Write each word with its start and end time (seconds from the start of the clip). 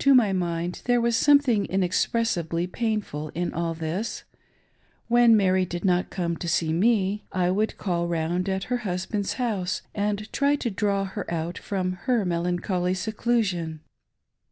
To 0.00 0.12
my 0.12 0.32
mind 0.32 0.82
there 0.86 1.00
was 1.00 1.14
something 1.14 1.66
inexpressibly 1.66 2.66
painful 2.66 3.28
in 3.28 3.54
all 3.54 3.74
this. 3.74 4.24
When 5.06 5.36
Mary 5.36 5.64
did 5.64 5.84
not 5.84 6.10
come 6.10 6.36
to 6.38 6.48
see 6.48 6.72
rrie, 6.72 7.20
I 7.30 7.48
would 7.52 7.78
call 7.78 8.08
round 8.08 8.48
at 8.48 8.64
her 8.64 8.78
husband's 8.78 9.34
house, 9.34 9.82
and 9.94 10.28
try 10.32 10.56
to 10.56 10.68
draw 10.68 11.04
her 11.04 11.32
out 11.32 11.58
from 11.58 11.92
her 11.92 12.24
melancholy 12.24 12.94
seclusion. 12.94 13.78